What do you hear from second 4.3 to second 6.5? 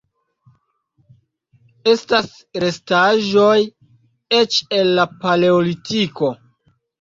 eĉ el la Paleolitiko.